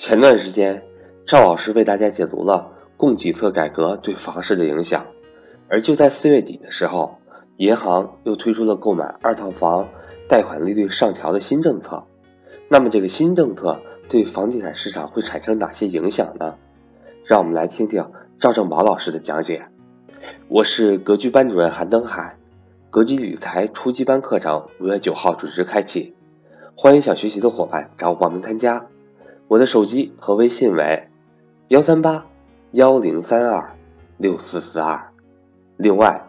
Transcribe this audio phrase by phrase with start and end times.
[0.00, 0.82] 前段时间，
[1.26, 5.08] 赵老师为大家解读了供给侧改革对房市的影响，
[5.68, 7.18] 而就在四月底的时候，
[7.58, 9.90] 银行又推出了购买二套房
[10.26, 12.04] 贷款利率上调的新政策。
[12.70, 13.78] 那么，这个新政策
[14.08, 16.54] 对房地产市场会产生哪些影响呢？
[17.26, 19.66] 让我们来听听赵正宝老师的讲解。
[20.48, 22.38] 我是格局班主任韩登海，
[22.88, 26.14] 格局理财初级班课程五月九号准时开启，
[26.74, 28.86] 欢迎想学习的伙伴找我报名参加。
[29.50, 31.08] 我的手机和微信为
[31.66, 32.24] 幺三八
[32.70, 33.76] 幺零三二
[34.16, 35.10] 六四四二。
[35.76, 36.24] 另外，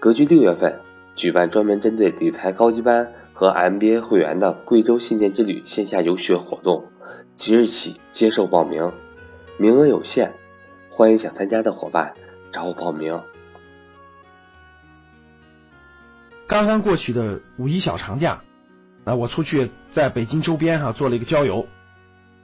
[0.00, 0.80] 格局六月份
[1.14, 6.86] 举办专门针对理财高级班和 MBA 会员的贵州信件之旅线下游学活动，
[7.36, 8.92] 即日起接受报名，
[9.58, 10.32] 名额有限，
[10.90, 12.14] 欢迎想参加的伙伴
[12.50, 13.22] 找我报名。
[16.48, 18.42] 刚刚过去的五一小长假，
[19.04, 21.64] 啊，我出去在北京周边哈做了一个郊游。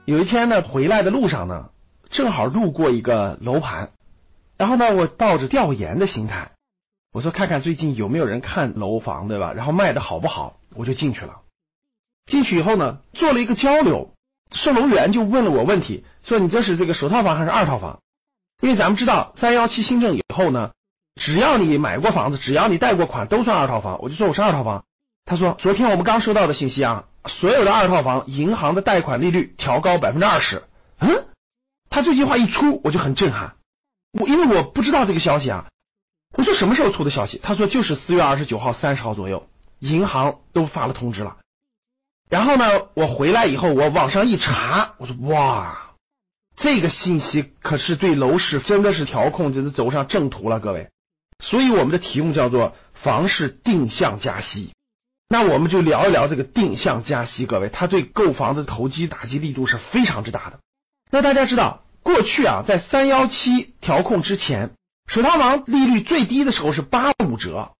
[0.04, 1.70] 有一天呢，回来的路上呢，
[2.10, 3.90] 正好路过一个楼盘，
[4.58, 6.50] 然后呢，我抱着调研的心态，
[7.12, 9.52] 我说看看最近有没有人看楼房，对吧？
[9.52, 11.42] 然后卖的好不好，我就进去了。
[12.26, 14.12] 进去以后呢，做了一个交流，
[14.50, 18.00] 售楼员就问了我问题，说你这是这个首套房还是二套房？
[18.60, 20.72] 因为咱们知道三幺七新政以后呢，
[21.14, 24.02] 只要你买过房子，只要你贷过款，都算二套房。
[24.02, 24.84] 我就说我是二套房。
[25.24, 27.04] 他说昨天我们刚收到的信息啊。
[27.28, 30.64] 所有的二套房，银行的贷款利率调高百分之二十。
[30.98, 31.26] 嗯，
[31.88, 33.54] 他这句话一出，我就很震撼。
[34.18, 35.68] 我因为我不知道这个消息啊。
[36.36, 37.38] 我说什么时候出的消息？
[37.40, 39.46] 他说就是四月二十九号、三十号左右，
[39.78, 41.36] 银行都发了通知了。
[42.28, 45.92] 然后呢，我回来以后，我网上一查，我说哇，
[46.56, 50.88] 这个信息可是对楼市真的是调控，真是走上正途了，各位。
[51.38, 54.72] 所以我们的题目叫做房市定向加息。
[55.32, 60.58] 那我们就聊一聊这个定向加息，各位，它对购房的投机打击力度是非常之大的。
[61.10, 64.72] 那大家知道，过去啊，在三幺七调控之前，
[65.10, 67.70] 首套房利率最低的时候是八五折。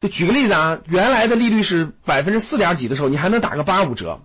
[0.00, 4.20] 就举个例子啊，原来的利率是百分之四点几的时候，你还能打个八五折。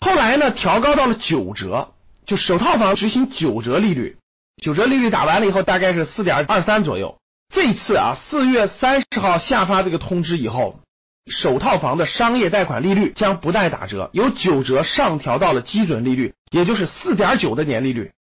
[0.00, 1.94] 后来呢，调高到了九折，
[2.26, 4.16] 就首套房执行九折利率。
[4.62, 7.18] 九折利率打完了以后，大概是四点二三左右。
[7.52, 10.78] 这次啊，四月三十号下发这个通知以后。
[11.26, 18.12] 首套房的商业贷款利率将不再打折，由九折上调到了基准利率，也就是四点九的年利率。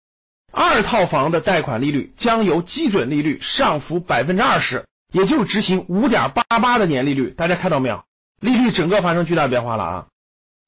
[0.51, 7.31] 二套房的贷款利率将由基准利率上浮百分之二十，也就是执行五点八八的年利率。
[7.31, 8.03] 大家看到没有？
[8.39, 10.07] 利率整个发生巨大变化了啊！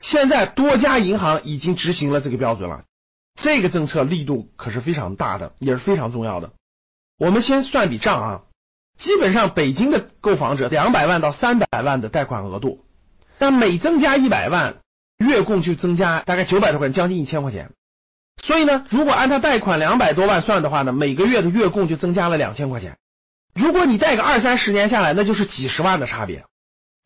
[0.01, 2.83] 现在多家银行已经执行了这个标准了，
[3.41, 6.51] 这个政策力度可是非常大的，也是非常重要的。
[7.17, 8.41] 我们先算笔账啊。
[8.97, 12.83] 基本上，北京的购房者两百万到三百万的贷款额度，
[13.37, 14.77] 但每增加一百万，
[15.17, 17.71] 月供就增加大概九百多块钱，将近一千块钱。
[18.41, 22.97] 所以呢，如果按他贷款两百多万算的话呢，每个月的月供就增加了两千块钱。
[23.53, 26.43] 如果你贷个二三十年下来，那就是几十万的差别。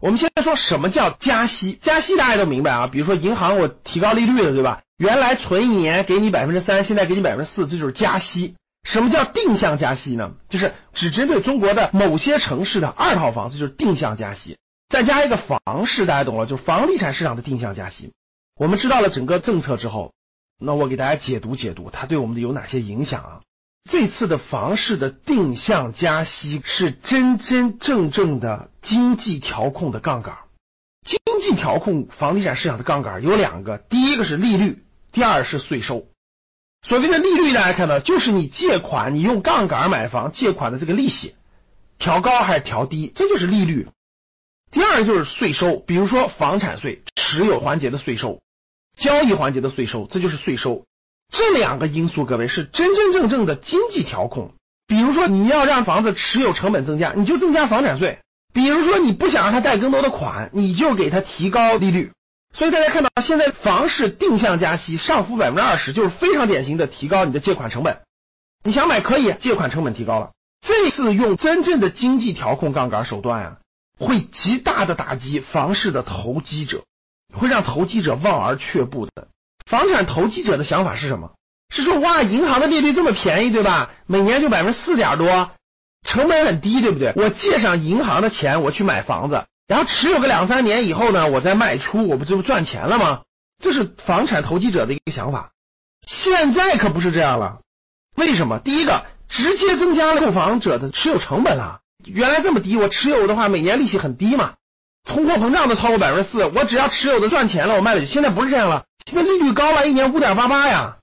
[0.01, 1.77] 我们现在说什么叫加息？
[1.81, 4.81] 加息大家都明白啊，比如说银行我提高利率了，对吧？
[4.97, 8.55] 原来存一年给你百分之三，现在给你百分之四，这就是加息。
[8.83, 10.31] 什么叫定向加息呢？
[10.49, 14.57] 就是只针对中国的某些城市的二套房子，就是定向加息。
[14.89, 18.11] 再加一个房市，大家懂了，就是房地产市场的定向加息。
[18.55, 20.13] 我们知道了整个政策之后，
[20.59, 23.41] 那我给大家解读解读，它对我们的有哪些影响啊？
[23.89, 30.37] 这次的房市的定向加息是真真正正的经济调控的杠杆。
[31.05, 36.05] 经济调控房地产市场的杠杆有两个，第一个是利率，第二是税收。
[36.87, 41.35] 所谓的利率，大家看到，就是你借款，你用杠杆买房借款的这个利息，
[41.97, 43.87] 调高还是调低，这就是利率。
[44.71, 48.39] 第二就是税收，比如说房产税、持有环节的税收、
[48.97, 50.85] 交易环节的税收，这就是税收。
[51.31, 54.53] 这两个因素，各位是真真正正的经济调控。
[54.87, 58.17] 比如说你要让房子持有成本增加，你就增加房产税；
[58.53, 62.11] 比如说你不想让他贷更多的款，你就给他提高利率。
[62.53, 68.01] 所以大家看到，现在房市定向加息，上浮百分之二十，就是非常典型的提高你的借款成本。
[68.63, 70.31] 你想买可以，借款成本提高了。
[70.61, 73.57] 这次用真正的经济调控杠杆手段啊，
[73.97, 76.83] 会极大的打击房市的投机者，
[77.33, 79.27] 会让投机者望而却步的。
[79.65, 81.31] 房产投机者的想法是什么？
[81.73, 83.91] 是说哇，银行的利率这么便宜，对吧？
[84.07, 85.51] 每年就百分之四点多，
[86.03, 87.13] 成本很低，对不对？
[87.15, 89.45] 我借上银行的钱，我去买房子。
[89.69, 93.21] 然后持有个两三年以后呢，我再卖出，我不就赚钱了吗？
[93.61, 95.51] 这是房产投机者的一个想法。
[96.07, 97.59] 现在可不是这样了。
[98.15, 98.57] 为什么？
[98.57, 101.81] 第一个，直接增加了购房者的持有成本了。
[102.03, 104.53] 原来这么低，我持有的话每年利息很低嘛，
[105.03, 108.07] 通货膨胀都超过百分之四，我只要持有的赚钱了，我卖了就。
[108.07, 110.97] 现在不是这样了，现在利率高了，一年五点八八呀。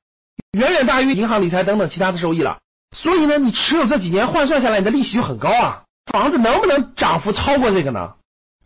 [0.59, 2.59] 远远大于银行理财等等其他的收益了。
[2.97, 5.85] 所以呢，你持有这几年换算下来，你的利息就很高啊。
[6.13, 8.15] 房子能不能涨幅超过这个呢？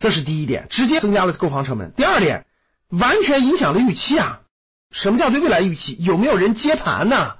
[0.01, 1.93] 这是第一点，直接增加了购房成本。
[1.93, 2.45] 第二点，
[2.89, 4.41] 完全影响了预期啊。
[4.91, 5.95] 什么叫对未来预期？
[5.99, 7.35] 有没有人接盘呢？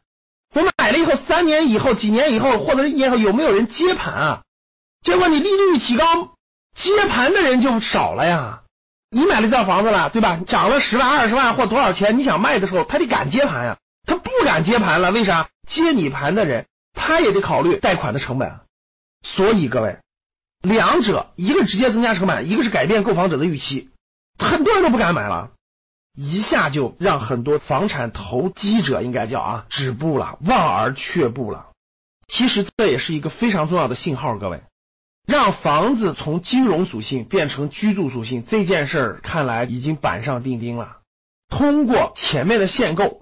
[0.54, 4.42] 我买了以后，三年以后、几年以后，或者一年后，有没有人接盘啊？
[5.02, 6.36] 结果你利率一提高，
[6.75, 8.62] 接盘的人就少了呀。
[9.10, 10.40] 你买了这套房子了，对吧？
[10.46, 12.18] 涨了十万、二十万或多少钱？
[12.18, 13.78] 你想卖的时候，他得敢接盘呀。
[14.06, 15.50] 他不敢接盘了，为啥？
[15.68, 18.60] 接你盘的人，他也得考虑贷款的成本。
[19.24, 19.98] 所以各位，
[20.62, 23.90] 两者一个直接增加成本，一个是改变购房者的预期，
[24.38, 25.52] 很多人都不敢买了。
[26.13, 31.69] 一下就让很多房产投机者应该叫啊止步了，望而却步了。
[32.28, 34.62] 其实这也是一个非常重要的信号，各位，
[35.25, 40.98] 让房子从金融属性变成居住属性这件事儿，看来已经板上钉钉了。
[41.50, 43.21] 通过前面的限购，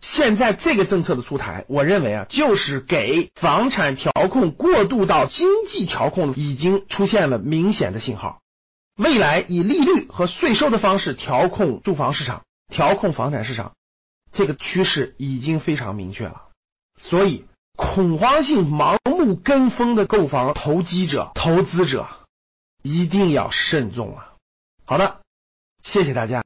[0.00, 8.40] 现在这个政策的出台，我认为啊，就是给房产调控过渡到经济调控已经出现了明显的信号。
[8.96, 13.72] 未来以利率和税收的方式调控住房市场，调控房产市场，
[14.32, 16.42] 这个趋势已经非常明确了。
[17.00, 17.44] 所以，
[17.76, 22.08] 恐慌性盲目跟风的购房投机者、投资者，
[22.82, 24.34] 一定要慎重啊！
[24.84, 25.20] 好的，
[25.82, 26.36] 谢谢大家。